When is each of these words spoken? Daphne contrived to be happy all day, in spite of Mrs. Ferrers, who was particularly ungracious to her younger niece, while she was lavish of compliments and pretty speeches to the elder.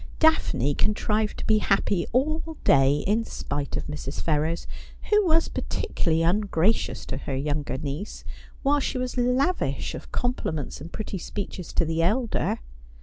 Daphne 0.17 0.73
contrived 0.73 1.37
to 1.37 1.45
be 1.45 1.59
happy 1.59 2.07
all 2.11 2.57
day, 2.63 3.03
in 3.05 3.23
spite 3.23 3.77
of 3.77 3.85
Mrs. 3.85 4.19
Ferrers, 4.19 4.65
who 5.11 5.23
was 5.27 5.47
particularly 5.47 6.23
ungracious 6.23 7.05
to 7.05 7.17
her 7.17 7.35
younger 7.35 7.77
niece, 7.77 8.23
while 8.63 8.79
she 8.79 8.97
was 8.97 9.15
lavish 9.15 9.93
of 9.93 10.11
compliments 10.11 10.81
and 10.81 10.91
pretty 10.91 11.19
speeches 11.19 11.71
to 11.73 11.85
the 11.85 12.01
elder. 12.01 12.61